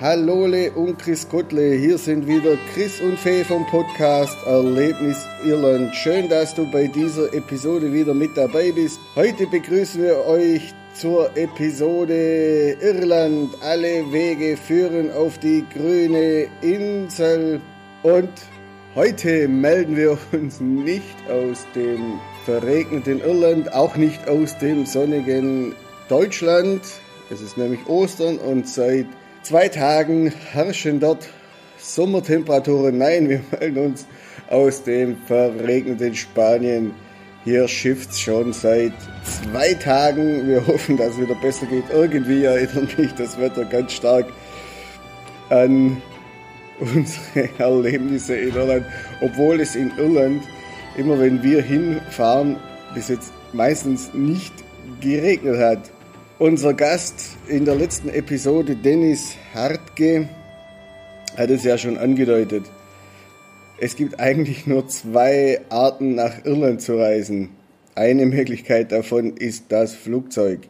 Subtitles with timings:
[0.00, 5.92] Hallole und Chris Gottle, hier sind wieder Chris und Fee vom Podcast Erlebnis Irland.
[5.92, 9.00] Schön, dass du bei dieser Episode wieder mit dabei bist.
[9.16, 13.50] Heute begrüßen wir euch zur Episode Irland.
[13.60, 17.60] Alle Wege führen auf die grüne Insel
[18.04, 18.30] und
[18.94, 25.74] heute melden wir uns nicht aus dem verregneten Irland, auch nicht aus dem sonnigen
[26.08, 26.82] Deutschland.
[27.30, 29.06] Es ist nämlich Ostern und seit
[29.48, 31.26] zwei Tagen herrschen dort
[31.78, 32.98] Sommertemperaturen.
[32.98, 34.06] Nein, wir melden uns
[34.50, 36.92] aus dem verregneten Spanien.
[37.44, 38.92] Hier schifft's schon seit
[39.24, 40.46] zwei Tagen.
[40.46, 41.84] Wir hoffen, dass es wieder besser geht.
[41.90, 44.26] Irgendwie erinnert mich das Wetter ganz stark
[45.48, 46.02] an
[46.78, 48.84] unsere Erlebnisse in Irland,
[49.22, 50.42] obwohl es in Irland
[50.98, 52.56] immer wenn wir hinfahren,
[52.92, 54.52] bis jetzt meistens nicht
[55.00, 55.90] geregnet hat.
[56.40, 60.28] Unser Gast in der letzten Episode, Dennis Hartge,
[61.36, 62.62] hat es ja schon angedeutet.
[63.80, 67.48] Es gibt eigentlich nur zwei Arten nach Irland zu reisen.
[67.96, 70.60] Eine Möglichkeit davon ist das Flugzeug.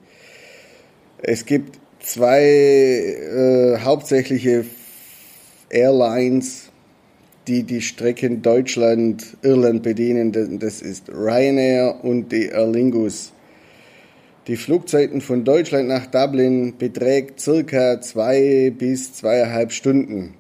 [1.19, 4.65] Es gibt zwei äh, hauptsächliche
[5.69, 6.71] Airlines,
[7.47, 10.59] die die Strecken Deutschland-Irland bedienen.
[10.61, 13.35] Das ist Ryanair und die Aer Lingus.
[14.49, 20.33] Die Flugzeiten von Deutschland nach Dublin beträgt circa zwei bis zweieinhalb Stunden.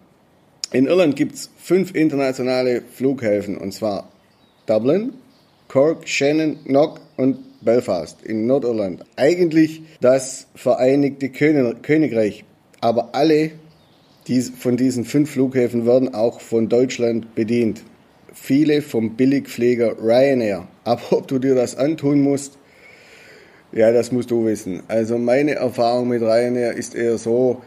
[0.72, 4.10] In Irland gibt es fünf internationale Flughäfen und zwar
[4.64, 5.12] Dublin,
[5.68, 9.04] Cork, Shannon, Knock und Belfast in Nordirland.
[9.16, 12.46] Eigentlich das Vereinigte Königreich,
[12.80, 13.50] aber alle
[14.58, 17.82] von diesen fünf Flughäfen werden auch von Deutschland bedient.
[18.32, 20.66] Viele vom Billigpfleger Ryanair.
[20.84, 22.57] Aber ob du dir das antun musst,
[23.72, 24.82] ja, das musst du wissen.
[24.88, 27.62] Also meine Erfahrung mit Ryanair ist eher so,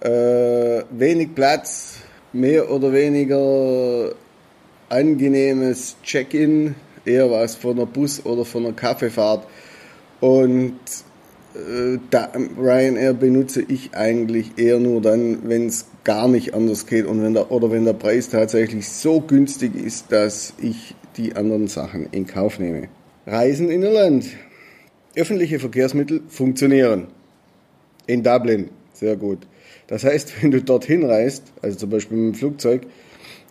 [0.00, 1.96] äh, wenig Platz,
[2.32, 4.12] mehr oder weniger
[4.88, 6.74] angenehmes Check-in,
[7.04, 9.46] eher was von einer Bus- oder von einer Kaffeefahrt.
[10.20, 10.78] Und
[11.54, 17.06] äh, da, Ryanair benutze ich eigentlich eher nur dann, wenn es gar nicht anders geht
[17.06, 21.68] und wenn der, oder wenn der Preis tatsächlich so günstig ist, dass ich die anderen
[21.68, 22.88] Sachen in Kauf nehme.
[23.26, 24.24] Reisen in Irland.
[25.14, 27.08] Öffentliche Verkehrsmittel funktionieren.
[28.06, 29.38] In Dublin, sehr gut.
[29.86, 32.82] Das heißt, wenn du dorthin reist, also zum Beispiel mit dem Flugzeug,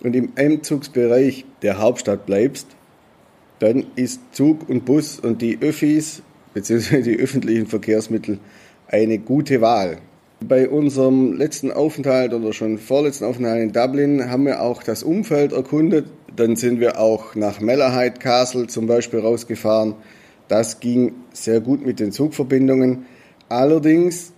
[0.04, 2.68] und im Einzugsbereich der Hauptstadt bleibst,
[3.60, 6.24] dann ist Zug und Bus und die Öffis
[6.56, 7.04] bzw.
[7.04, 8.40] die öffentlichen Verkehrsmittel
[8.88, 10.00] eine gute Wahl.
[10.44, 15.54] Bei unserem letzten Aufenthalt oder schon vorletzten Aufenthalt in Dublin haben wir auch das Umfeld
[15.54, 16.08] erkundet.
[16.36, 19.94] Dann sind wir auch nach Malahide Castle zum Beispiel rausgefahren.
[20.52, 23.06] Das ging sehr gut mit den Zugverbindungen.
[23.48, 24.34] Allerdings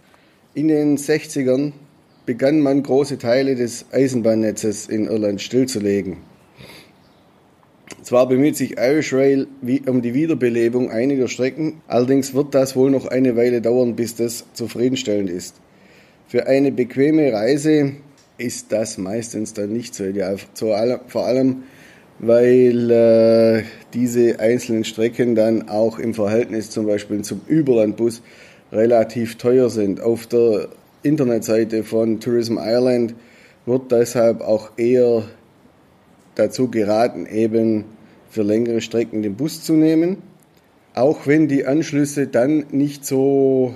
[0.53, 1.71] in den 60ern
[2.27, 6.17] begann man große Teile des Eisenbahnnetzes in Irland stillzulegen.
[8.03, 9.47] Zwar bemüht sich Irish Rail
[9.87, 14.45] um die Wiederbelebung einiger Strecken, allerdings wird das wohl noch eine Weile dauern, bis das
[14.53, 15.55] zufriedenstellend ist.
[16.27, 17.93] Für eine bequeme Reise
[18.37, 20.37] ist das meistens dann nicht so ideal.
[21.07, 21.63] Vor allem,
[22.25, 23.63] weil äh,
[23.93, 28.21] diese einzelnen Strecken dann auch im Verhältnis zum Beispiel zum Überlandbus
[28.71, 30.01] relativ teuer sind.
[30.01, 30.69] Auf der
[31.03, 33.13] Internetseite von Tourism Ireland
[33.65, 35.23] wird deshalb auch eher
[36.35, 37.85] dazu geraten, eben
[38.29, 40.17] für längere Strecken den Bus zu nehmen.
[40.95, 43.75] Auch wenn die Anschlüsse dann nicht so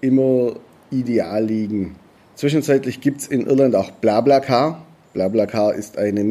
[0.00, 0.54] immer
[0.90, 1.96] ideal liegen.
[2.34, 4.84] Zwischenzeitlich gibt es in Irland auch BlaBlaCar.
[5.12, 6.24] BlaBlaCar ist eine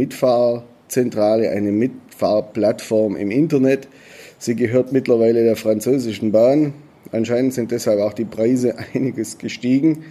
[0.91, 3.87] Mitfahrzentrale, eine Mitfahrplattform im Internet.
[4.37, 6.73] Sie gehört mittlerweile der französischen Bahn.
[7.13, 10.03] Anscheinend sind deshalb auch die Preise einiges gestiegen.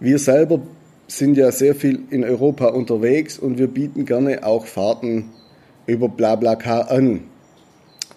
[0.00, 0.62] Wir selber
[1.08, 5.26] sind ja sehr viel in Europa unterwegs und wir bieten gerne auch Fahrten
[5.86, 7.24] über BlaBlaCar an.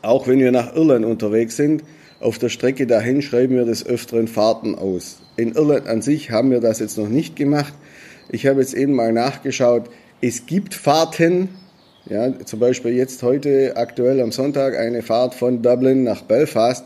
[0.01, 1.83] Auch wenn wir nach Irland unterwegs sind,
[2.21, 5.19] auf der Strecke dahin schreiben wir des Öfteren Fahrten aus.
[5.35, 7.73] In Irland an sich haben wir das jetzt noch nicht gemacht.
[8.29, 9.89] Ich habe jetzt eben mal nachgeschaut.
[10.21, 11.49] Es gibt Fahrten,
[12.05, 16.85] ja, zum Beispiel jetzt heute aktuell am Sonntag eine Fahrt von Dublin nach Belfast.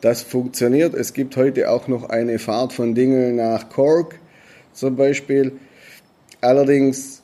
[0.00, 0.94] Das funktioniert.
[0.94, 4.18] Es gibt heute auch noch eine Fahrt von Dingle nach Cork
[4.72, 5.52] zum Beispiel.
[6.40, 7.22] Allerdings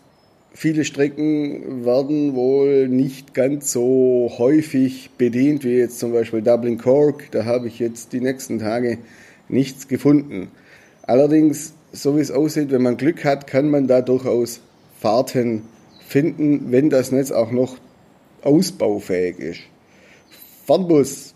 [0.53, 7.31] Viele Strecken werden wohl nicht ganz so häufig bedient wie jetzt zum Beispiel Dublin Cork.
[7.31, 8.99] Da habe ich jetzt die nächsten Tage
[9.49, 10.49] nichts gefunden.
[11.03, 14.61] Allerdings, so wie es aussieht, wenn man Glück hat, kann man da durchaus
[15.01, 15.63] Fahrten
[16.11, 17.77] finden, wenn das Netz auch noch
[18.43, 19.61] ausbaufähig ist.
[20.67, 21.35] Fernbus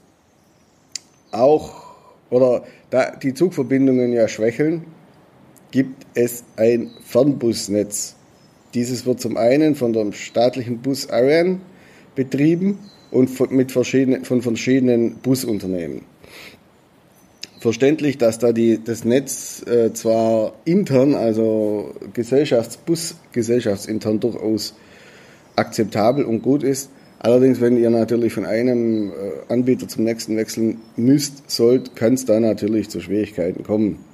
[1.31, 1.95] auch,
[2.29, 4.85] oder da die Zugverbindungen ja schwächeln,
[5.71, 8.17] gibt es ein Fernbusnetz.
[8.75, 11.61] Dieses wird zum einen von dem staatlichen Bus Ariane
[12.17, 12.79] betrieben
[13.13, 16.03] und mit verschiedenen, von verschiedenen Busunternehmen.
[17.65, 24.75] Verständlich, dass da die, das Netz äh, zwar intern, also Gesellschaftsbus, gesellschaftsintern durchaus
[25.57, 26.91] akzeptabel und gut ist,
[27.21, 29.15] allerdings, wenn ihr natürlich von einem äh,
[29.51, 34.05] Anbieter zum nächsten wechseln müsst, sollt, kann es da natürlich zu Schwierigkeiten kommen.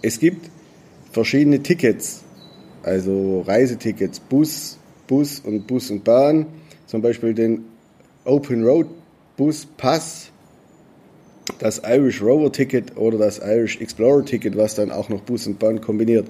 [0.00, 0.48] Es gibt
[1.10, 2.22] verschiedene Tickets,
[2.84, 4.78] also Reisetickets, Bus,
[5.08, 6.46] Bus und Bus und Bahn,
[6.86, 7.64] zum Beispiel den
[8.24, 8.86] Open Road
[9.36, 10.30] Bus Pass,
[11.58, 15.58] das Irish Rover Ticket oder das Irish Explorer Ticket, was dann auch noch Bus und
[15.58, 16.26] Bahn kombiniert.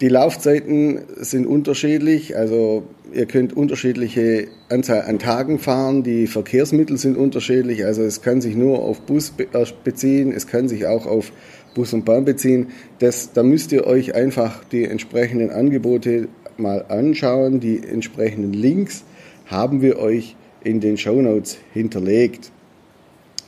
[0.00, 7.18] Die Laufzeiten sind unterschiedlich, also ihr könnt unterschiedliche Anzahl an Tagen fahren, die Verkehrsmittel sind
[7.18, 11.32] unterschiedlich, also es kann sich nur auf Bus äh, beziehen, es kann sich auch auf
[11.74, 12.68] Bus und Bahn beziehen.
[12.98, 17.60] Das, da müsst ihr euch einfach die entsprechenden Angebote mal anschauen.
[17.60, 19.04] Die entsprechenden Links
[19.46, 22.52] haben wir euch in den Show Notes hinterlegt.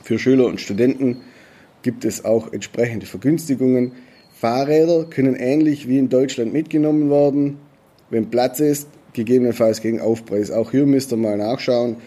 [0.03, 1.21] Für Schüler und Studenten
[1.81, 3.93] gibt es auch entsprechende Vergünstigungen.
[4.33, 7.57] Fahrräder können ähnlich wie in Deutschland mitgenommen werden,
[8.09, 10.51] wenn Platz ist, gegebenenfalls gegen Aufpreis.
[10.51, 11.97] Auch hier müsst ihr mal nachschauen.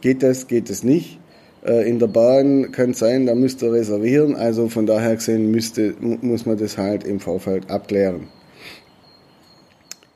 [0.00, 1.18] Geht das, geht es nicht?
[1.64, 4.36] Äh, in der Bahn kann es sein, da müsst ihr reservieren.
[4.36, 8.28] Also von daher gesehen müsste, muss man das halt im Vorfeld abklären.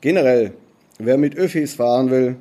[0.01, 0.53] Generell,
[0.99, 2.37] wer mit Öffis fahren will,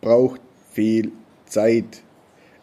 [0.00, 0.40] braucht
[0.72, 1.12] viel
[1.46, 2.03] Zeit.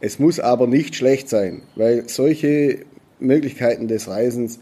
[0.02, 2.80] Es muss aber nicht schlecht sein, weil solche
[3.20, 4.60] Möglichkeiten des Reisens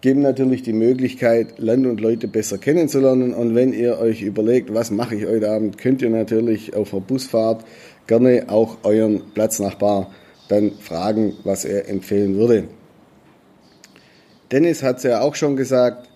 [0.00, 3.34] geben natürlich die Möglichkeit, Land und Leute besser kennenzulernen.
[3.34, 7.00] Und wenn ihr euch überlegt, was mache ich heute Abend, könnt ihr natürlich auf der
[7.00, 7.66] Busfahrt
[8.06, 10.10] gerne auch euren Platznachbar
[10.48, 12.64] dann fragen, was er empfehlen würde.
[14.50, 16.08] Dennis hat es ja auch schon gesagt,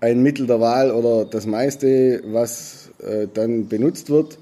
[0.00, 4.38] ein Mittel der Wahl oder das meiste, was äh, dann benutzt wird.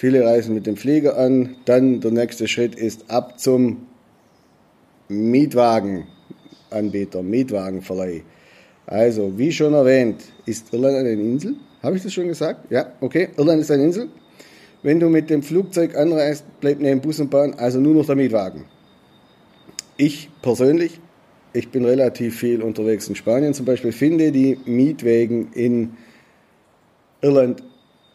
[0.00, 1.56] Viele reisen mit dem Flieger an.
[1.66, 3.86] Dann der nächste Schritt ist ab zum
[5.08, 8.22] Mietwagenanbieter, Mietwagenverleih.
[8.86, 11.56] Also, wie schon erwähnt, ist Irland eine Insel.
[11.82, 12.70] Habe ich das schon gesagt?
[12.70, 13.28] Ja, okay.
[13.36, 14.08] Irland ist eine Insel.
[14.82, 18.16] Wenn du mit dem Flugzeug anreist, bleibt neben Bus und Bahn also nur noch der
[18.16, 18.64] Mietwagen.
[19.98, 20.98] Ich persönlich,
[21.52, 25.90] ich bin relativ viel unterwegs in Spanien zum Beispiel, finde die Mietwagen in
[27.20, 27.62] Irland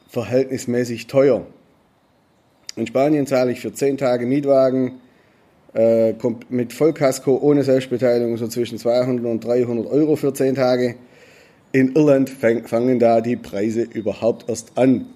[0.08, 1.46] verhältnismäßig teuer.
[2.78, 5.00] In Spanien zahle ich für 10 Tage Mietwagen
[5.74, 6.14] äh,
[6.50, 10.96] mit Vollkasko ohne Selbstbeteiligung so zwischen 200 und 300 Euro für 10 Tage.
[11.72, 15.08] In Irland fang, fangen da die Preise überhaupt erst an.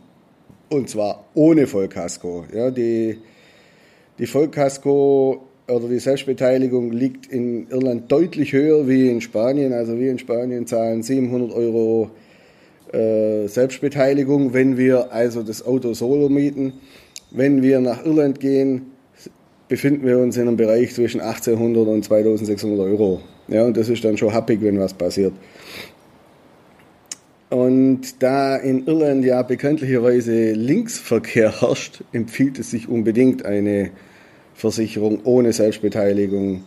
[0.69, 2.45] Und zwar ohne Vollkasko.
[2.53, 3.17] Ja, die,
[4.19, 9.73] die Vollkasko oder die Selbstbeteiligung liegt in Irland deutlich höher wie in Spanien.
[9.73, 12.11] Also wir in Spanien zahlen 700 Euro
[12.94, 16.73] äh, Selbstbeteiligung, wenn wir also das Auto solo mieten.
[17.31, 18.92] Wenn wir nach Irland gehen,
[19.68, 23.22] befinden wir uns in einem Bereich zwischen 1800 und 2600 Euro.
[23.48, 25.34] Ja, und das ist dann schon happig, wenn was passiert.
[27.50, 33.92] Und da in Irland ja bekanntlicherweise Linksverkehr herrscht, empfiehlt es sich unbedingt eine
[34.54, 36.64] Versicherung ohne Selbstbeteiligung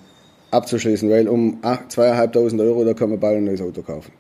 [0.50, 4.12] abzuschließen, weil um 2.500 Euro, da kann man bald ein neues Auto kaufen.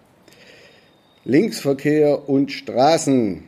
[1.24, 3.44] Linksverkehr und Straßen.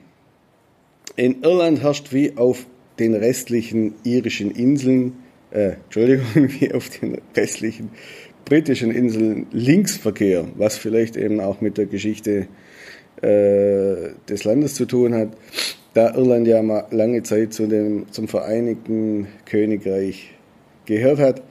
[1.16, 2.66] In Irland herrscht wie auf
[2.98, 5.14] den restlichen irischen Inseln,
[5.50, 6.26] äh, Entschuldigung,
[6.60, 7.90] wie auf den restlichen
[8.44, 12.46] britischen Inseln Linksverkehr, was vielleicht eben auch mit der Geschichte
[13.22, 15.30] äh, des Landes zu tun hat,
[15.94, 20.32] da Irland ja mal lange Zeit zu dem, zum Vereinigten Königreich
[20.86, 21.42] gehört hat.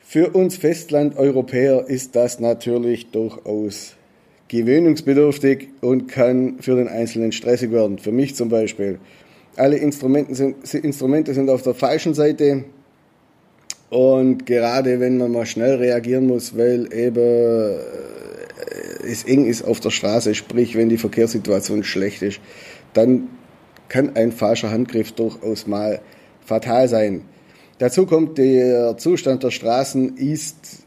[0.00, 3.96] Für uns Festlandeuropäer ist das natürlich durchaus
[4.48, 7.98] gewöhnungsbedürftig und kann für den Einzelnen stressig werden.
[7.98, 9.00] Für mich zum Beispiel.
[9.56, 12.64] Alle Instrumente sind, Instrumente sind auf der falschen Seite.
[13.88, 17.78] Und gerade wenn man mal schnell reagieren muss, weil eben
[19.08, 22.40] es eng ist auf der Straße, sprich wenn die Verkehrssituation schlecht ist,
[22.92, 23.28] dann
[23.88, 26.00] kann ein falscher Handgriff durchaus mal
[26.44, 27.22] fatal sein.
[27.78, 30.84] Dazu kommt, der Zustand der Straßen ist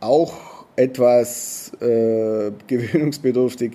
[0.00, 0.34] auch
[0.74, 3.72] etwas äh, gewöhnungsbedürftig.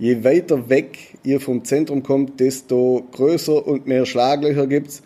[0.00, 5.02] Je weiter weg ihr vom Zentrum kommt, desto größer und mehr Schlaglöcher gibt's.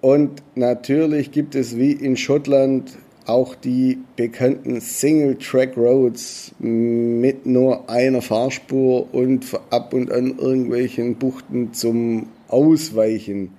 [0.00, 2.90] Und natürlich gibt es wie in Schottland
[3.24, 12.26] auch die bekannten Single-Track-Roads mit nur einer Fahrspur und ab und an irgendwelchen Buchten zum
[12.48, 13.52] Ausweichen.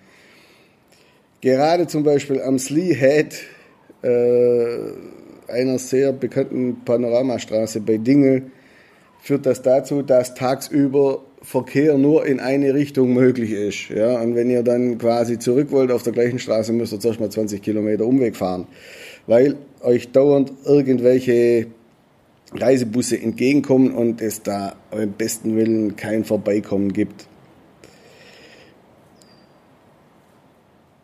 [1.40, 3.42] Gerade zum Beispiel am Slee Head
[4.02, 4.78] äh,
[5.48, 8.52] einer sehr bekannten Panoramastraße bei Dingel
[9.28, 13.90] führt das dazu, dass tagsüber Verkehr nur in eine Richtung möglich ist.
[13.90, 14.22] Ja?
[14.22, 17.30] Und wenn ihr dann quasi zurück wollt auf der gleichen Straße, müsst ihr zuerst mal
[17.30, 18.68] 20 Kilometer Umweg fahren,
[19.26, 21.68] weil euch dauernd irgendwelche
[22.54, 27.28] Reisebusse entgegenkommen und es da im besten Willen kein Vorbeikommen gibt.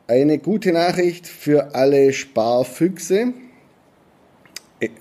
[0.07, 3.33] Eine gute Nachricht für alle Sparfüchse.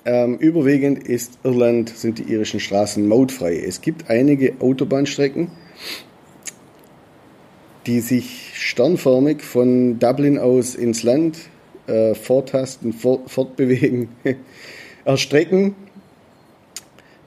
[0.05, 3.57] Ähm, überwiegend ist Irland, sind die irischen Straßen mautfrei.
[3.57, 5.51] Es gibt einige Autobahnstrecken,
[7.87, 11.39] die sich sternförmig von Dublin aus ins Land
[11.87, 14.09] äh, vortasten, fort, fortbewegen,
[15.05, 15.75] erstrecken.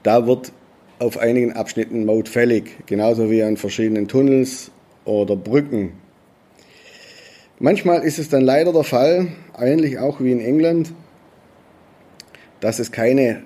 [0.02, 0.52] Da wird
[0.98, 4.70] auf einigen Abschnitten Maut fällig, genauso wie an verschiedenen Tunnels
[5.04, 5.92] oder Brücken.
[7.58, 10.92] Manchmal ist es dann leider der Fall, ähnlich auch wie in England,
[12.60, 13.42] dass es keine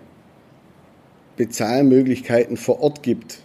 [1.37, 3.39] Bezahlmöglichkeiten vor Ort gibt.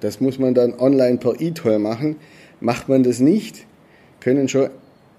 [0.00, 2.16] Das muss man dann online per E-Toll machen.
[2.60, 3.66] Macht man das nicht,
[4.20, 4.70] können schon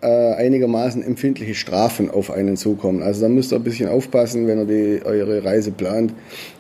[0.02, 3.04] äh, einigermaßen empfindliche Strafen auf einen zukommen.
[3.04, 6.14] Also da müsst ihr ein bisschen aufpassen, wenn ihr die, eure Reise plant,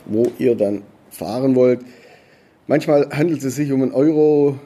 [0.05, 1.79] wo ihr dann fahren wollt.
[2.67, 4.59] Manchmal handelt es sich um einen Euro,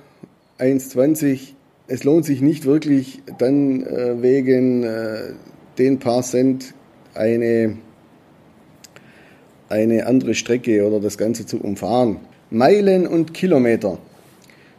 [0.60, 1.54] 1,20.
[1.88, 5.34] Es lohnt sich nicht wirklich, dann äh, wegen äh,
[5.78, 6.74] den paar Cent
[7.14, 7.78] eine
[9.70, 12.20] eine andere Strecke oder das Ganze zu umfahren.
[12.50, 13.98] Meilen und Kilometer.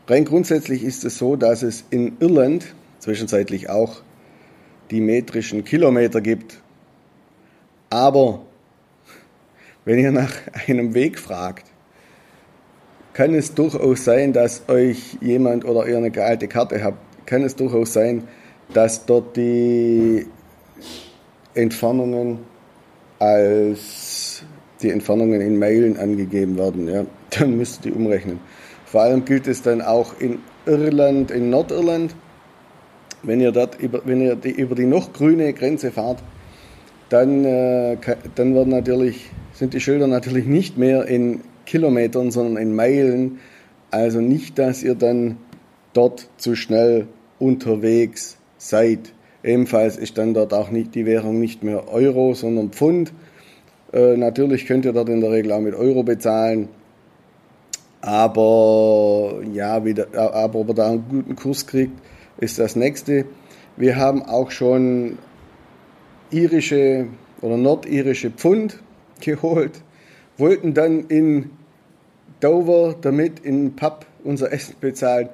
[0.06, 4.02] Rein grundsätzlich ist es so, dass es in Irland zwischenzeitlich auch
[4.90, 6.60] die metrischen Kilometer gibt.
[7.90, 8.42] Aber
[9.84, 10.32] wenn ihr nach
[10.66, 11.66] einem Weg fragt,
[13.12, 17.54] kann es durchaus sein, dass euch jemand oder ihr eine gealte Karte habt, kann es
[17.56, 18.24] durchaus sein,
[18.72, 20.26] dass dort die
[21.54, 22.40] Entfernungen
[23.18, 24.44] als
[24.84, 27.06] die Entfernungen in Meilen angegeben werden, ja,
[27.38, 28.38] dann müsst ihr die umrechnen.
[28.84, 32.14] Vor allem gilt es dann auch in Irland, in Nordirland.
[33.22, 36.22] Wenn ihr, dort über, wenn ihr die, über die noch grüne Grenze fahrt,
[37.08, 37.96] dann, äh,
[38.34, 43.40] dann werden natürlich, sind die Schilder natürlich nicht mehr in Kilometern, sondern in Meilen.
[43.90, 45.38] Also nicht, dass ihr dann
[45.92, 47.06] dort zu schnell
[47.38, 49.12] unterwegs seid.
[49.42, 53.12] Ebenfalls ist dann dort auch nicht die Währung nicht mehr Euro, sondern Pfund.
[53.94, 56.68] Äh, natürlich könnt ihr dort in der Regel auch mit Euro bezahlen.
[58.00, 61.92] Aber ja, wieder, äh, aber ob ihr da einen guten Kurs kriegt,
[62.38, 63.24] ist das nächste.
[63.76, 65.16] Wir haben auch schon
[66.32, 67.06] irische
[67.40, 68.80] oder nordirische Pfund
[69.20, 69.80] geholt,
[70.38, 71.50] wollten dann in
[72.40, 75.28] Dover damit in Pub unser Essen bezahlen.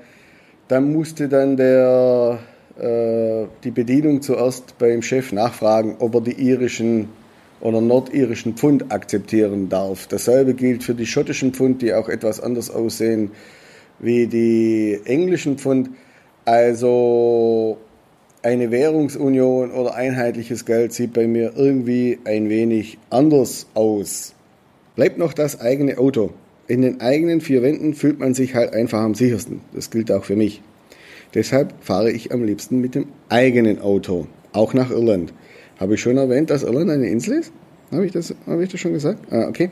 [0.69, 2.39] Dann musste dann der,
[2.79, 7.09] äh, die Bedienung zuerst beim Chef nachfragen, ob er die irischen
[7.61, 10.07] oder nordirischen Pfund akzeptieren darf.
[10.07, 13.31] Dasselbe gilt für die schottischen Pfund, die auch etwas anders aussehen
[13.99, 15.91] wie die englischen Pfund.
[16.45, 17.79] Also
[18.43, 24.35] eine Währungsunion oder einheitliches Geld sieht bei mir irgendwie ein wenig anders aus.
[24.97, 26.31] Bleibt noch das eigene Auto.
[26.67, 29.61] In den eigenen vier Wänden fühlt man sich halt einfach am sichersten.
[29.75, 30.63] Das gilt auch für mich.
[31.35, 35.33] Deshalb fahre ich am liebsten mit dem eigenen Auto, auch nach Irland.
[35.81, 37.53] Habe ich schon erwähnt, dass Irland eine Insel ist?
[37.91, 39.33] Habe ich das, habe ich das schon gesagt?
[39.33, 39.71] Ah, okay.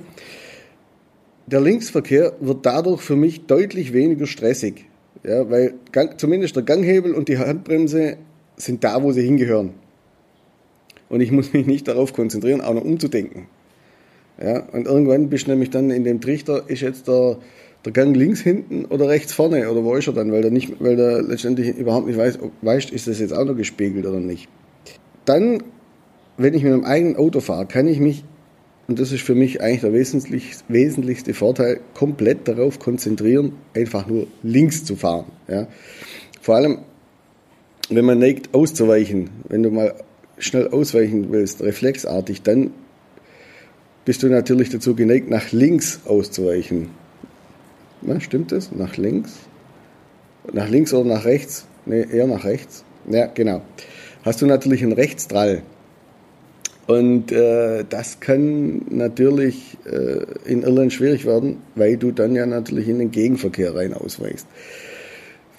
[1.47, 4.87] Der Linksverkehr wird dadurch für mich deutlich weniger stressig.
[5.23, 8.17] Ja, weil Gang, zumindest der Ganghebel und die Handbremse
[8.57, 9.75] sind da, wo sie hingehören.
[11.09, 13.47] Und ich muss mich nicht darauf konzentrieren, auch noch umzudenken.
[14.43, 17.39] Ja, und irgendwann bist du nämlich dann in dem Trichter, ist jetzt der,
[17.85, 20.81] der Gang links hinten oder rechts vorne oder wo ist er dann, weil der, nicht,
[20.81, 24.49] weil der letztendlich überhaupt nicht weiß, weißt, ist das jetzt auch noch gespiegelt oder nicht.
[25.25, 25.63] Dann
[26.39, 28.25] wenn ich mit einem eigenen Auto fahre, kann ich mich,
[28.87, 34.29] und das ist für mich eigentlich der wesentlich, wesentlichste Vorteil, komplett darauf konzentrieren, einfach nur
[34.43, 35.27] links zu fahren.
[35.49, 35.67] Ja.
[36.41, 36.79] Vor allem,
[37.91, 39.95] wenn man neigt auszuweichen, wenn du mal
[40.39, 42.71] schnell ausweichen willst, reflexartig, dann
[44.05, 46.91] bist du natürlich dazu geneigt, nach links auszuweichen.
[48.01, 48.73] Na, stimmt das?
[48.73, 49.35] Nach links?
[50.53, 51.67] Nach links oder nach rechts?
[51.85, 52.85] Ne, eher nach rechts.
[53.11, 53.63] Ja, genau.
[54.23, 55.63] Hast du natürlich einen Rechtsdrall.
[56.89, 62.89] Und äh, das kann natürlich äh, in Irland schwierig werden, weil du dann ja natürlich
[62.89, 64.47] in den Gegenverkehr rein ausweichst.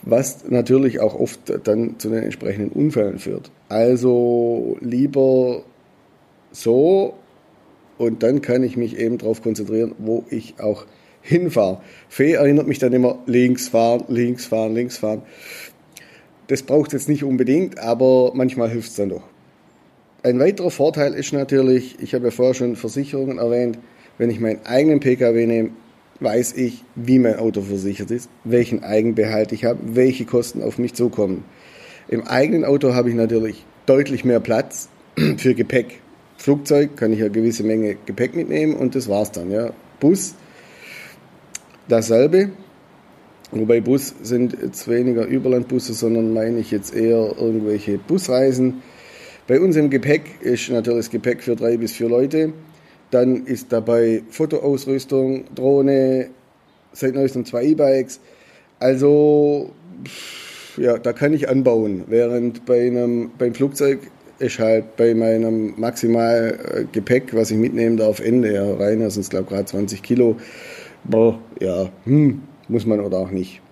[0.02, 3.52] Was natürlich auch oft dann zu den entsprechenden Unfällen führt.
[3.68, 5.62] Also lieber
[6.52, 7.14] so
[8.00, 10.88] und dann kann ich mich eben darauf konzentrieren, wo ich auch
[11.22, 11.82] hinfahre.
[12.08, 15.22] Fee erinnert mich dann immer, links fahren, links fahren, links fahren.
[16.48, 19.24] Das braucht es jetzt nicht unbedingt, aber manchmal hilft es dann doch.
[20.22, 23.80] Ein weiterer Vorteil ist natürlich, ich habe ja vorher schon Versicherungen erwähnt,
[24.18, 25.70] wenn ich meinen eigenen Pkw nehme,
[26.20, 30.94] weiß ich, wie mein Auto versichert ist, welchen Eigenbehalt ich habe, welche Kosten auf mich
[30.94, 31.46] zukommen.
[32.10, 34.90] Im eigenen Auto habe ich natürlich deutlich mehr Platz
[35.38, 36.02] für Gepäck.
[36.38, 39.52] Flugzeug kann ich eine gewisse Menge Gepäck mitnehmen und das war's dann.
[39.52, 39.72] Ja.
[40.02, 40.36] Bus
[41.88, 42.50] dasselbe.
[43.52, 48.82] Wobei Bus sind jetzt weniger Überlandbusse, sondern meine ich jetzt eher irgendwelche Busreisen.
[49.50, 52.54] Bei uns im Gepäck ist natürlich das Gepäck für drei bis vier Leute.
[53.10, 56.30] Dann ist dabei Fotoausrüstung, Drohne,
[56.94, 58.20] seit neuestem zwei E-Bikes.
[58.78, 59.72] Also,
[60.78, 62.04] ja, da kann ich anbauen.
[62.06, 64.02] Während bei einem, beim Flugzeug
[64.38, 68.54] ist halt bei meinem maximal Gepäck, was ich mitnehmen darf, Ende.
[68.54, 70.38] Ja, rein, das sind glaube ich gerade 20 Kilo.
[71.06, 73.64] Boah, ja, hm, muss man oder auch nicht.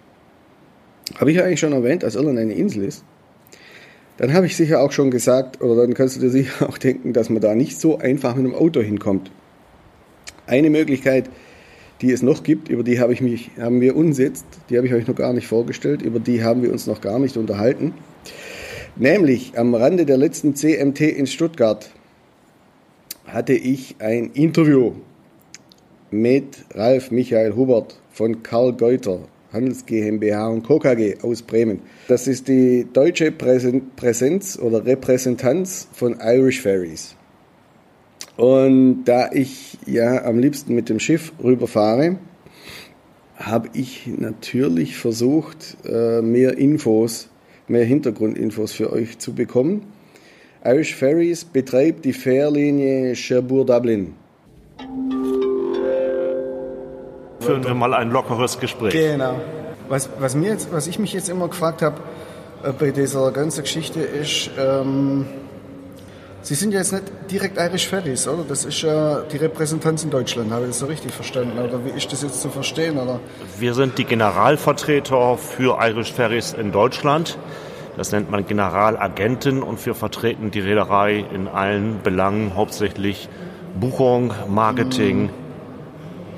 [1.20, 3.04] Habe ich eigentlich schon erwähnt, dass Irland eine Insel ist?
[4.18, 7.14] Dann habe ich sicher auch schon gesagt, oder dann kannst du dir sicher auch denken,
[7.14, 9.32] dass man da nicht so einfach mit einem Auto hinkommt.
[10.48, 11.30] Eine Möglichkeit,
[12.02, 14.88] die es noch gibt, über die habe ich mich, haben wir uns jetzt, die habe
[14.88, 17.94] ich euch noch gar nicht vorgestellt, über die haben wir uns noch gar nicht unterhalten.
[18.96, 21.92] Nämlich am Rande der letzten CMT in Stuttgart
[23.26, 24.94] hatte ich ein Interview
[26.10, 29.20] mit Ralf Michael Hubert von Karl Geuter,
[29.52, 30.80] Handels GmbH und Co.
[30.80, 31.82] KG aus Bremen.
[32.08, 37.16] Das ist die deutsche Präsenz oder Repräsentanz von Irish Ferries.
[38.36, 42.18] Und da ich ja am liebsten mit dem Schiff rüberfahre,
[43.36, 47.30] habe ich natürlich versucht, äh, mehr Infos,
[47.68, 49.84] mehr Hintergrundinfos für euch zu bekommen.
[50.64, 54.14] Irish Ferries betreibt die Fährlinie Cherbourg-Dublin
[57.48, 58.94] führen wir mal ein lockeres Gespräch.
[58.94, 59.40] Genau.
[59.90, 61.98] Was, was, mir jetzt, was ich mich jetzt immer gefragt habe
[62.64, 65.26] äh, bei dieser ganzen Geschichte ist, ähm,
[66.44, 68.46] Sie sind ja jetzt nicht direkt Irish Ferries, oder?
[68.48, 71.60] Das ist ja die Repräsentanz in Deutschland, habe ich das so richtig verstanden?
[71.60, 72.98] Oder wie ist das jetzt zu verstehen?
[72.98, 73.20] Oder?
[73.60, 77.38] Wir sind die Generalvertreter für Irish Ferries in Deutschland.
[77.98, 83.28] Das nennt man Generalagenten und wir vertreten die Reederei in allen Belangen, hauptsächlich
[83.78, 85.48] Buchung, Marketing, mhm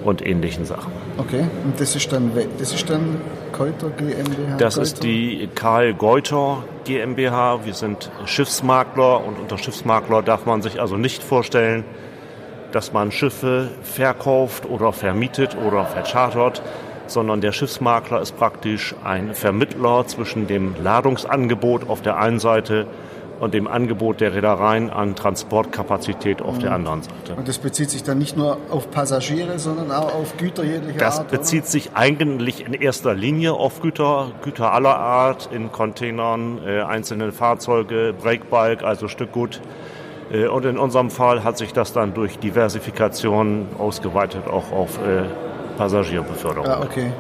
[0.04, 0.92] und ähnlichen Sachen.
[1.20, 3.20] Okay, und das ist dann, das ist dann
[3.52, 4.56] Geuter GmbH?
[4.58, 4.84] Das Geuter?
[4.84, 7.66] ist die Karl Geuter GmbH.
[7.66, 11.84] Wir sind Schiffsmakler und unter Schiffsmakler darf man sich also nicht vorstellen,
[12.72, 16.62] dass man Schiffe verkauft oder vermietet oder verchartert,
[17.08, 22.88] sondern der Schiffsmakler ist praktisch ein Vermittler zwischen dem Ladungsangebot auf der einen Seite
[23.40, 26.60] und dem Angebot der Reedereien an Transportkapazität auf mhm.
[26.62, 27.36] der anderen Seite.
[27.36, 31.20] Und das bezieht sich dann nicht nur auf Passagiere, sondern auch auf Güter jeglicher das
[31.20, 31.32] Art?
[31.32, 31.70] Das bezieht oder?
[31.70, 38.14] sich eigentlich in erster Linie auf Güter, Güter aller Art, in Containern, äh, einzelne Fahrzeuge,
[38.20, 39.62] Breakbulk, also Stückgut.
[40.32, 45.24] Äh, und in unserem Fall hat sich das dann durch Diversifikation ausgeweitet auch auf äh,
[45.78, 46.68] Passagierbeförderung.
[46.68, 47.12] Ah, okay.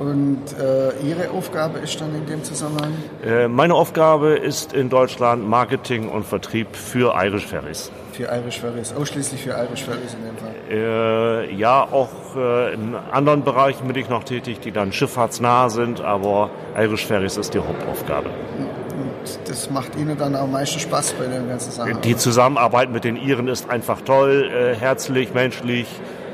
[0.00, 2.94] Und äh, Ihre Aufgabe ist dann in dem Zusammenhang?
[3.22, 7.92] Äh, meine Aufgabe ist in Deutschland Marketing und Vertrieb für Irish Ferries.
[8.12, 10.54] Für Irish Ferries, ausschließlich für Irish Ferries in dem Fall?
[10.70, 16.00] Äh, ja, auch äh, in anderen Bereichen bin ich noch tätig, die dann schifffahrtsnah sind,
[16.00, 18.30] aber Irish Ferries ist die Hauptaufgabe.
[18.30, 22.00] Und das macht Ihnen dann auch am meisten Spaß bei den ganzen Sachen?
[22.00, 25.86] Die Zusammenarbeit mit den Iren ist einfach toll, äh, herzlich, menschlich.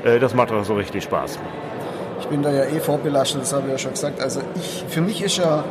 [0.05, 1.37] Äh, das macht auch so richtig Spaß.
[2.19, 4.21] Ich bin da ja eh vorbelastet, das habe ich ja schon gesagt.
[4.21, 5.63] Also ich, für mich ist ja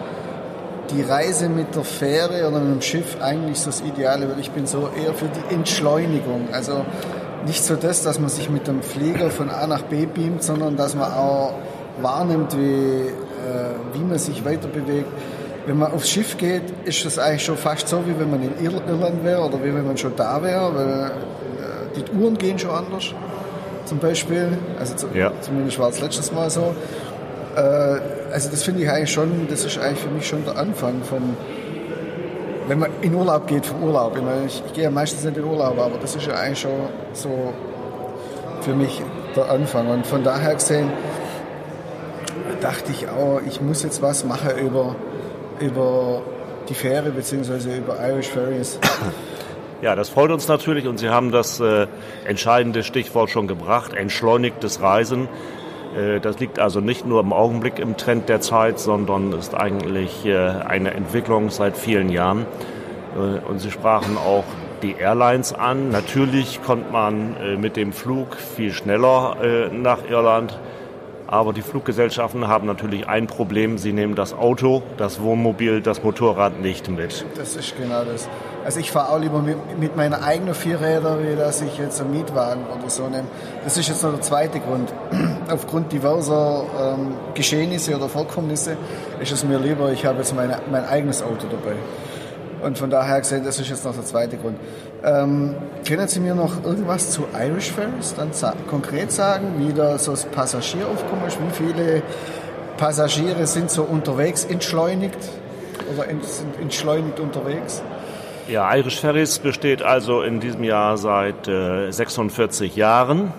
[0.90, 4.50] die Reise mit der Fähre oder mit dem Schiff eigentlich so das Ideale, weil ich
[4.50, 6.48] bin so eher für die Entschleunigung.
[6.52, 6.84] Also
[7.46, 10.76] nicht so das, dass man sich mit dem Flieger von A nach B beamt, sondern
[10.76, 11.54] dass man auch
[12.00, 15.08] wahrnimmt, wie, äh, wie man sich weiter bewegt.
[15.66, 18.64] Wenn man aufs Schiff geht, ist das eigentlich schon fast so, wie wenn man in
[18.64, 21.10] Irland wäre oder wie wenn man schon da wäre, weil
[21.98, 23.12] äh, die Uhren gehen schon anders
[23.86, 24.58] zum Beispiel.
[24.78, 25.32] Also zu, ja.
[25.40, 26.74] zumindest war es letztes Mal so.
[27.56, 27.60] Äh,
[28.32, 31.36] also das finde ich eigentlich schon, das ist eigentlich für mich schon der Anfang von,
[32.68, 34.16] wenn man in Urlaub geht, vom Urlaub.
[34.16, 36.60] Ich, meine, ich, ich gehe ja meistens nicht in Urlaub, aber das ist ja eigentlich
[36.60, 37.54] schon so
[38.60, 39.02] für mich
[39.34, 39.88] der Anfang.
[39.88, 40.90] Und von daher gesehen
[42.60, 44.96] dachte ich auch, ich muss jetzt was machen über,
[45.60, 46.22] über
[46.68, 47.78] die Fähre bzw.
[47.78, 48.78] über Irish Ferries.
[49.82, 51.86] Ja, das freut uns natürlich und Sie haben das äh,
[52.24, 55.28] entscheidende Stichwort schon gebracht, entschleunigtes Reisen.
[55.96, 60.24] Äh, das liegt also nicht nur im Augenblick im Trend der Zeit, sondern ist eigentlich
[60.24, 62.46] äh, eine Entwicklung seit vielen Jahren.
[63.16, 64.44] Äh, und Sie sprachen auch
[64.82, 65.90] die Airlines an.
[65.90, 70.58] Natürlich kommt man äh, mit dem Flug viel schneller äh, nach Irland.
[71.26, 73.78] Aber die Fluggesellschaften haben natürlich ein Problem.
[73.78, 77.26] Sie nehmen das Auto, das Wohnmobil, das Motorrad nicht mit.
[77.36, 78.28] Das ist genau das.
[78.66, 82.10] Also ich fahre auch lieber mit, mit meiner eigenen Vierräder, wie dass ich jetzt einen
[82.10, 83.28] Mietwagen oder so nehme.
[83.62, 84.92] Das ist jetzt noch der zweite Grund.
[85.48, 88.76] Aufgrund diverser ähm, Geschehnisse oder Vorkommnisse
[89.20, 91.76] ist es mir lieber, ich habe jetzt meine, mein eigenes Auto dabei.
[92.60, 94.56] Und von daher gesehen, das ist jetzt noch der zweite Grund.
[95.04, 95.54] Ähm,
[95.86, 100.10] können Sie mir noch irgendwas zu Irish Ferries dann sa konkret sagen, wie da so
[100.10, 101.38] das Passagieraufkommen ist?
[101.38, 102.02] Wie viele
[102.76, 105.20] Passagiere sind so unterwegs, entschleunigt
[105.94, 107.80] oder sind entschleunigt unterwegs?
[108.48, 113.32] Ja, Irish Ferries besteht also in diesem Jahr seit äh, 46 Jahren,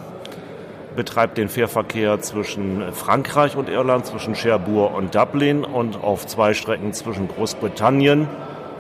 [0.98, 6.92] betreibt den Fährverkehr zwischen Frankreich und Irland, zwischen Cherbourg und Dublin und auf zwei Strecken
[6.92, 8.28] zwischen Großbritannien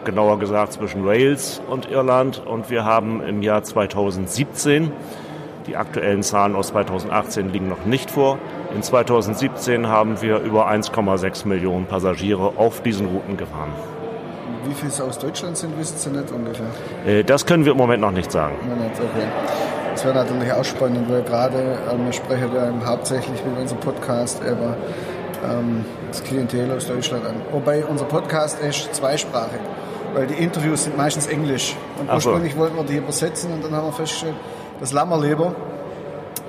[0.03, 2.45] genauer gesagt zwischen Wales und Irland.
[2.45, 4.91] Und wir haben im Jahr 2017,
[5.65, 8.37] die aktuellen Zahlen aus 2018 liegen noch nicht vor,
[8.75, 13.71] in 2017 haben wir über 1,6 Millionen Passagiere auf diesen Routen gefahren.
[14.67, 16.67] Wie viele aus Deutschland sind, wissen Sie nicht ungefähr?
[17.05, 18.55] Äh, das können wir im Moment noch nicht sagen.
[18.79, 19.27] Nicht, okay.
[19.93, 21.57] Das wäre natürlich auch spannend, weil gerade
[21.91, 24.75] ähm, wir sprechen ja hauptsächlich mit unserem Podcast über
[25.49, 27.35] ähm, das Klientel aus Deutschland an.
[27.51, 29.59] Wobei unser Podcast ist zweisprachig
[30.13, 31.75] weil die Interviews sind meistens Englisch.
[31.99, 32.59] Und ursprünglich so.
[32.59, 34.35] wollten wir die übersetzen und dann haben wir festgestellt,
[34.79, 35.55] das lassen lieber,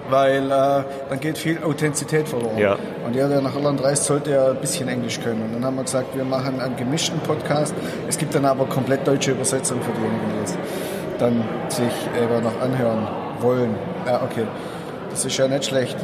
[0.09, 2.59] weil äh, dann geht viel Authentizität verloren.
[2.59, 2.77] Ja.
[3.05, 5.42] Und der, der nach Irland reist, sollte ja ein bisschen Englisch können.
[5.42, 7.75] Und dann haben wir gesagt, wir machen einen gemischten Podcast.
[8.09, 10.59] Es gibt dann aber komplett deutsche Übersetzung für diejenigen, die es
[11.18, 13.07] dann sich eben noch anhören
[13.40, 13.75] wollen.
[14.07, 14.47] Ja, okay.
[15.11, 15.97] Das ist ja nicht schlecht.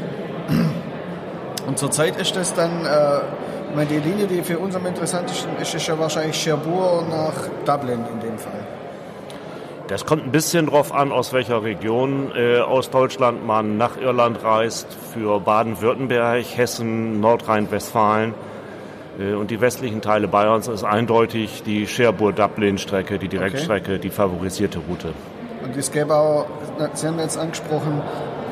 [1.67, 3.21] Und zurzeit ist das dann äh,
[3.75, 7.35] ich meine, die Linie, die für uns am interessantesten ist, ist ja wahrscheinlich Cherbourg nach
[7.65, 8.64] Dublin in dem Fall.
[9.87, 14.43] Das kommt ein bisschen drauf an, aus welcher Region äh, aus Deutschland man nach Irland
[14.43, 14.87] reist.
[15.13, 18.33] Für Baden-Württemberg, Hessen, Nordrhein-Westfalen
[19.19, 24.01] äh, und die westlichen Teile Bayerns ist eindeutig die Cherbourg-Dublin-Strecke, die Direktstrecke, okay.
[24.01, 25.13] die favorisierte Route.
[25.63, 26.47] Und es gäbe auch,
[26.95, 28.03] Sie haben jetzt angesprochen,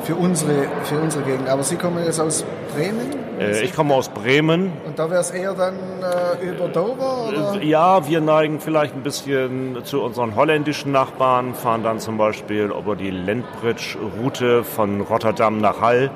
[0.03, 1.49] für unsere, für unsere Gegend.
[1.49, 3.23] Aber Sie kommen jetzt aus Bremen?
[3.39, 4.71] Äh, ich komme aus Bremen.
[4.85, 7.29] Und da wäre es eher dann äh, über Dover?
[7.29, 7.61] Oder?
[7.61, 12.71] Äh, ja, wir neigen vielleicht ein bisschen zu unseren holländischen Nachbarn, fahren dann zum Beispiel
[12.77, 16.11] über die Lendbridge-Route von Rotterdam nach Hall,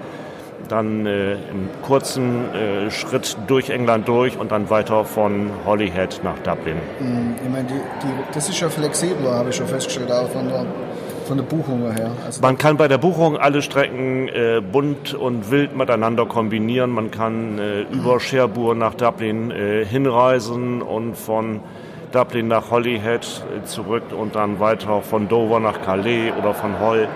[0.70, 6.38] dann äh, im kurzen äh, Schritt durch England durch und dann weiter von Holyhead nach
[6.40, 6.78] Dublin.
[7.00, 10.50] Hm, ich meine, die, die, das ist ja flexibler, habe ich schon festgestellt, auch von
[10.50, 10.66] der
[11.28, 12.12] von der Buchung her?
[12.26, 16.92] Also man kann bei der Buchung alle Strecken äh, bunt und wild miteinander kombinieren.
[16.92, 21.60] Man kann äh, über Cherbourg nach Dublin äh, hinreisen und von
[22.12, 27.08] Dublin nach Holyhead äh, zurück und dann weiter von Dover nach Calais oder von Hull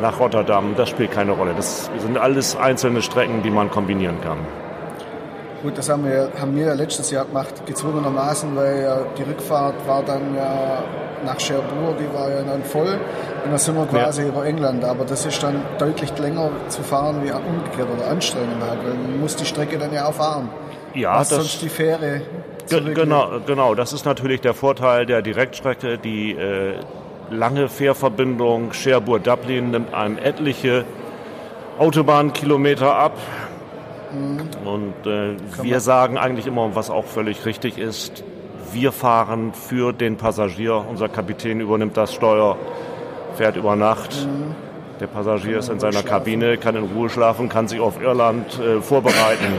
[0.00, 0.74] nach Rotterdam.
[0.76, 1.54] Das spielt keine Rolle.
[1.56, 4.38] Das sind alles einzelne Strecken, die man kombinieren kann.
[5.62, 9.86] Gut, das haben wir, haben wir ja letztes Jahr gemacht, gezwungenermaßen, weil ja die Rückfahrt
[9.86, 10.82] war dann ja
[11.24, 12.98] nach Cherbourg, die war ja dann voll.
[13.44, 14.28] Und dann sind wir quasi ja.
[14.28, 14.84] über England.
[14.84, 19.20] Aber das ist dann deutlich länger zu fahren wie umgekehrt oder anstrengender halt, weil man
[19.20, 20.48] muss die Strecke dann ja auch fahren.
[20.94, 22.22] Ja, Was das sonst die Fähre
[22.68, 25.98] Genau, genau, das ist natürlich der Vorteil der Direktstrecke.
[25.98, 26.76] Die äh,
[27.30, 30.84] lange Fährverbindung Cherbourg-Dublin nimmt einem etliche
[31.78, 33.16] Autobahnkilometer ab.
[34.12, 34.66] Mhm.
[34.66, 38.24] Und äh, wir sagen eigentlich immer, was auch völlig richtig ist,
[38.72, 40.84] wir fahren für den Passagier.
[40.88, 42.56] Unser Kapitän übernimmt das Steuer,
[43.34, 44.26] fährt über Nacht.
[44.26, 44.54] Mhm.
[45.00, 46.08] Der Passagier ist in seiner schlafen.
[46.08, 49.52] Kabine, kann in Ruhe schlafen, kann sich auf Irland äh, vorbereiten.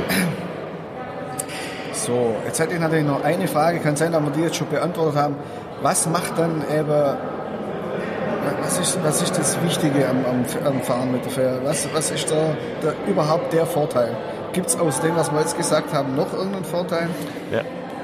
[1.91, 3.79] So, jetzt hätte ich natürlich noch eine Frage.
[3.79, 5.35] Kann sein, dass wir die jetzt schon beantwortet haben.
[5.81, 7.17] Was macht dann eben,
[8.61, 11.59] was ist, was ist das Wichtige am, am, am Fahren mit der Fähre?
[11.63, 14.15] Was, was ist da der, überhaupt der Vorteil?
[14.53, 17.09] Gibt es aus dem, was wir jetzt gesagt haben, noch irgendeinen Vorteil?
[17.51, 17.61] Ja.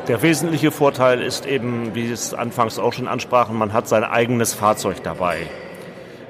[0.08, 4.56] Der wesentliche Vorteil ist eben, wie es anfangs auch schon ansprachen, man hat sein eigenes
[4.56, 5.42] Fahrzeug dabei.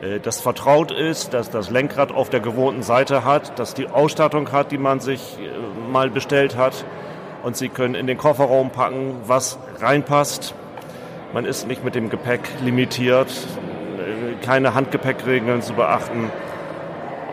[0.01, 4.51] Äh, das vertraut ist, dass das Lenkrad auf der gewohnten Seite hat, dass die Ausstattung
[4.51, 6.83] hat, die man sich äh, mal bestellt hat.
[7.41, 10.53] Und Sie können in den Kofferraum packen, was reinpasst.
[11.31, 16.29] Man ist nicht mit dem Gepäck limitiert, äh, keine Handgepäckregeln zu beachten.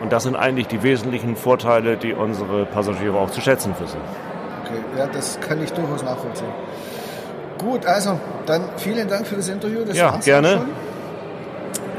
[0.01, 3.99] Und das sind eigentlich die wesentlichen Vorteile, die unsere Passagiere auch zu schätzen wissen.
[4.63, 6.51] Okay, ja, das kann ich durchaus nachvollziehen.
[7.57, 9.83] Gut, also dann vielen Dank für das Interview.
[9.85, 10.61] Das ja, gerne.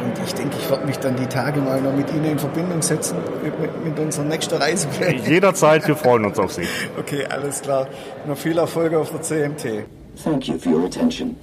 [0.04, 2.80] Und ich denke, ich werde mich dann die Tage mal noch mit Ihnen in Verbindung
[2.82, 4.86] setzen, mit, mit unserer nächsten Reise.
[5.26, 6.62] Jederzeit, wir freuen uns auf Sie.
[6.98, 7.88] Okay, alles klar.
[8.26, 9.86] Noch viel Erfolg auf der CMT.
[10.22, 11.36] Thank you for your attention.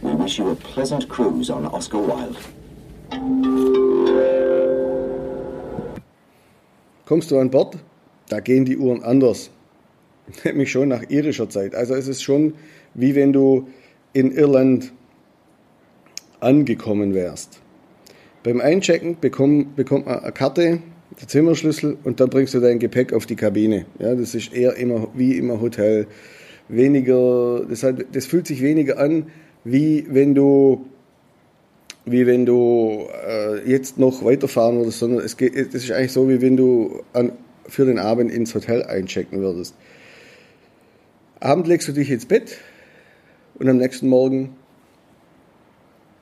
[0.00, 3.77] We wish you a pleasant cruise on Oscar Wilde.
[7.08, 7.78] Kommst du an Bord?
[8.28, 9.50] da gehen die Uhren anders.
[10.44, 11.74] Nämlich schon nach irischer Zeit.
[11.74, 12.52] Also es ist schon
[12.92, 13.68] wie wenn du
[14.12, 14.92] in Irland
[16.40, 17.60] angekommen wärst.
[18.42, 20.82] Beim Einchecken bekommt, bekommt man eine Karte,
[21.20, 23.86] den Zimmerschlüssel und dann bringst du dein Gepäck auf die Kabine.
[23.98, 26.06] Ja, das ist eher immer wie immer Hotel.
[26.68, 29.28] Weniger, das, hat, das fühlt sich weniger an,
[29.64, 30.86] wie wenn du
[32.10, 36.28] wie wenn du äh, jetzt noch weiterfahren würdest, sondern es geht, das ist eigentlich so,
[36.28, 37.32] wie wenn du an,
[37.66, 39.74] für den Abend ins Hotel einchecken würdest.
[41.40, 42.58] Abend legst du dich ins Bett
[43.58, 44.56] und am nächsten Morgen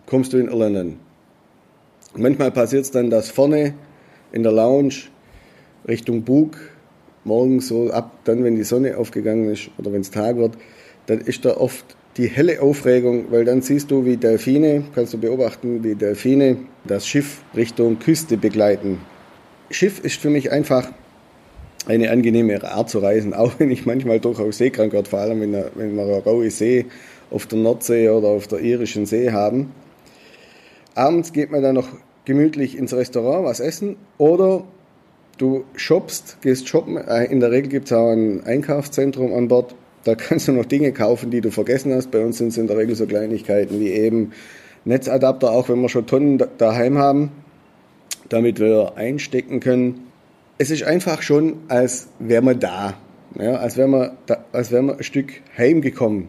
[0.07, 1.01] kommst du in Irland an.
[2.17, 3.75] Manchmal passiert es dann, dass vorne
[4.33, 4.95] in der Lounge
[5.87, 6.57] Richtung Bug
[7.25, 10.57] morgens so ab dann, wenn die Sonne aufgegangen ist oder wenn es Tag wird,
[11.07, 15.19] dann ist da oft die helle Aufregung, weil dann siehst du, wie Delfine, kannst du
[15.19, 19.01] beobachten, wie Delfine das Schiff Richtung Küste begleiten.
[19.71, 20.91] Schiff ist für mich einfach
[21.87, 25.53] eine angenehme Art zu reisen, auch wenn ich manchmal durchaus seekrank werde, vor allem wenn,
[25.75, 26.87] wenn wir eine raue See
[27.31, 29.73] auf der Nordsee oder auf der irischen See haben.
[30.95, 31.89] Abends geht man dann noch
[32.25, 34.65] gemütlich ins Restaurant was essen oder
[35.39, 36.97] du shoppst, gehst shoppen.
[36.97, 39.75] Äh, in der Regel gibt es auch ein Einkaufszentrum an Bord.
[40.07, 42.13] Da kannst du noch Dinge kaufen, die du vergessen hast.
[42.13, 44.31] Bei uns sind es in der Regel so Kleinigkeiten wie eben
[44.85, 47.33] Netzadapter, auch wenn wir schon Tonnen daheim haben,
[48.29, 50.07] damit wir einstecken können.
[50.59, 52.95] Es ist einfach schon, als wäre man da.
[53.37, 54.11] Ja, als wäre man,
[54.53, 56.29] als wäre man ein Stück heimgekommen.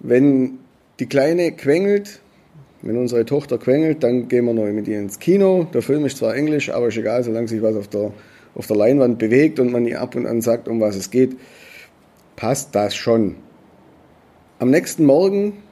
[0.00, 0.58] Wenn
[0.98, 2.20] die Kleine quengelt,
[2.82, 5.68] wenn unsere Tochter quengelt, dann gehen wir noch mit ihr ins Kino.
[5.72, 8.12] Der Film ist zwar englisch, aber ist egal, solange sich was auf der,
[8.56, 11.36] auf der Leinwand bewegt und man ihr ab und an sagt, um was es geht,
[12.36, 13.36] passt das schon.
[14.58, 15.62] Am nächsten Morgen,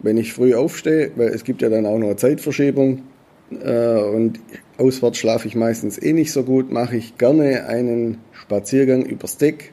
[0.00, 3.02] wenn ich früh aufstehe, weil es gibt ja dann auch noch eine Zeitverschiebung
[3.50, 4.40] äh, und
[4.76, 9.72] auswärts schlafe ich meistens eh nicht so gut, mache ich gerne einen Spaziergang übers Deck,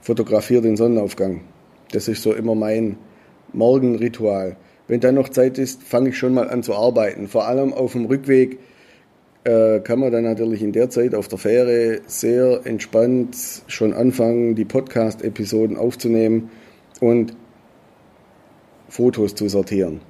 [0.00, 1.42] fotografiere den Sonnenaufgang.
[1.92, 2.96] Das ist so immer mein
[3.52, 4.56] Morgenritual.
[4.88, 7.28] Wenn dann noch Zeit ist, fange ich schon mal an zu arbeiten.
[7.28, 8.58] Vor allem auf dem Rückweg
[9.44, 14.64] kann man dann natürlich in der Zeit auf der Fähre sehr entspannt schon anfangen, die
[14.64, 16.50] Podcast-Episoden aufzunehmen
[17.00, 17.34] und
[18.88, 20.00] Fotos zu sortieren.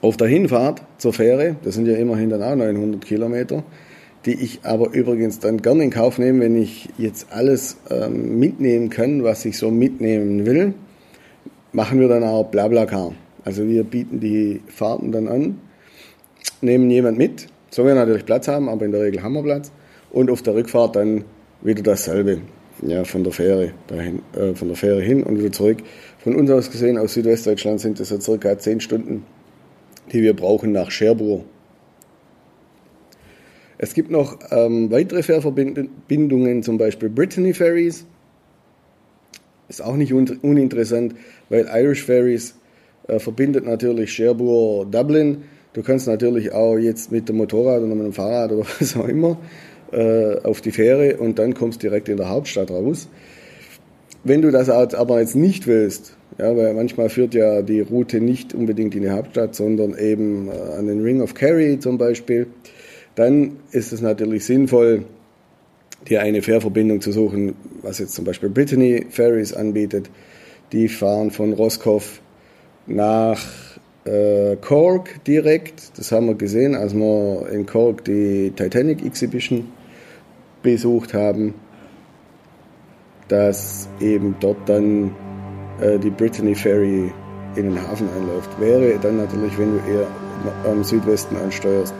[0.00, 3.64] Auf der Hinfahrt zur Fähre, das sind ja immerhin dann auch 900 Kilometer,
[4.26, 8.90] die ich aber übrigens dann gerne in Kauf nehme, wenn ich jetzt alles ähm, mitnehmen
[8.90, 10.74] kann, was ich so mitnehmen will
[11.74, 13.12] machen wir dann auch Blablacar.
[13.44, 15.60] Also wir bieten die Fahrten dann an,
[16.62, 19.72] nehmen jemand mit, so wir natürlich Platz haben, aber in der Regel haben wir Platz.
[20.12, 21.24] Und auf der Rückfahrt dann
[21.60, 22.40] wieder dasselbe.
[22.82, 25.78] Ja, von der Fähre dahin, äh, von der Fähre hin und wieder zurück.
[26.18, 29.24] Von uns aus gesehen, aus Südwestdeutschland sind das so circa zehn Stunden,
[30.12, 31.44] die wir brauchen nach Cherbourg.
[33.78, 38.06] Es gibt noch ähm, weitere Fährverbindungen, zum Beispiel Brittany Ferries.
[39.68, 41.16] Ist auch nicht un uninteressant,
[41.48, 42.54] weil Irish Ferries
[43.08, 45.42] äh, verbindet natürlich Cherbourg Dublin.
[45.74, 49.08] Du kannst natürlich auch jetzt mit dem Motorrad oder mit dem Fahrrad oder was auch
[49.08, 49.36] immer
[49.92, 53.08] äh, auf die Fähre und dann kommst direkt in der Hauptstadt raus.
[54.22, 58.54] Wenn du das aber jetzt nicht willst, ja, weil manchmal führt ja die Route nicht
[58.54, 62.46] unbedingt in die Hauptstadt, sondern eben äh, an den Ring of Kerry zum Beispiel,
[63.16, 65.04] dann ist es natürlich sinnvoll,
[66.08, 70.08] dir eine Fährverbindung zu suchen, was jetzt zum Beispiel Brittany Ferries anbietet.
[70.72, 72.20] Die fahren von Roscoff
[72.86, 73.40] nach
[74.04, 75.98] äh, Cork direkt.
[75.98, 79.72] Das haben wir gesehen, als wir in Cork die Titanic Exhibition
[80.62, 81.54] besucht haben,
[83.28, 85.14] dass eben dort dann
[85.80, 87.12] äh, die Brittany Ferry
[87.56, 88.50] in den Hafen einläuft.
[88.60, 90.06] Wäre dann natürlich, wenn du eher
[90.70, 91.94] am Südwesten ansteuerst,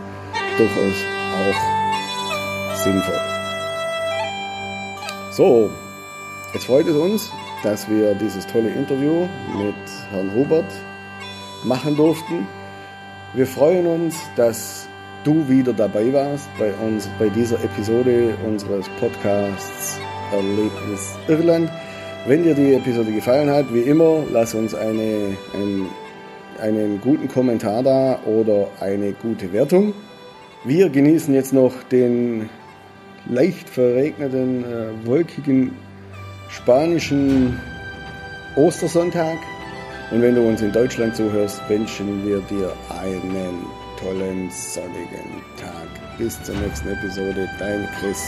[0.58, 0.94] durchaus
[1.34, 3.20] auch sinnvoll.
[5.32, 5.70] So,
[6.52, 7.30] jetzt freut es uns,
[7.62, 9.74] dass wir dieses tolle Interview mit
[10.10, 10.70] Herrn Hubert
[11.64, 12.46] machen durften.
[13.34, 14.88] Wir freuen uns, dass
[15.24, 19.98] du wieder dabei warst bei uns bei dieser Episode unseres Podcasts
[20.32, 21.70] Erlebnis Irland.
[22.26, 25.86] Wenn dir die Episode gefallen hat, wie immer, lass uns eine, ein,
[26.60, 29.94] einen guten Kommentar da oder eine gute Wertung.
[30.64, 32.48] Wir genießen jetzt noch den
[33.28, 35.76] leicht verregneten, äh, wolkigen
[36.48, 37.58] spanischen
[38.56, 39.38] Ostersonntag.
[40.14, 43.66] Und wenn du uns in Deutschland zuhörst, wünschen wir dir einen
[43.98, 46.18] tollen sonnigen Tag.
[46.18, 47.48] Bis zur nächsten Episode.
[47.58, 48.22] Dein Chris.